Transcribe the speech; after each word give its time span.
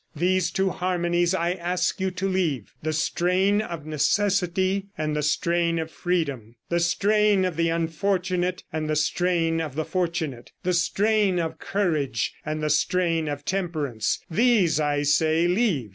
These 0.15 0.49
two 0.49 0.71
harmonies 0.71 1.35
I 1.35 1.51
ask 1.51 1.99
you 1.99 2.09
to 2.09 2.27
leave; 2.27 2.73
the 2.81 2.91
strain 2.91 3.61
of 3.61 3.85
necessity 3.85 4.87
and 4.97 5.15
the 5.15 5.21
strain 5.21 5.77
of 5.77 5.91
freedom, 5.91 6.55
the 6.69 6.79
strain 6.79 7.45
of 7.45 7.55
the 7.55 7.69
unfortunate 7.69 8.63
and 8.73 8.89
the 8.89 8.95
strain 8.95 9.61
of 9.61 9.75
the 9.75 9.85
fortunate, 9.85 10.53
the 10.63 10.73
strain 10.73 11.37
of 11.37 11.59
courage 11.59 12.33
and 12.43 12.63
the 12.63 12.71
strain 12.71 13.27
of 13.27 13.45
temperance; 13.45 14.19
these, 14.27 14.79
I 14.79 15.03
say, 15.03 15.47
leave." 15.47 15.89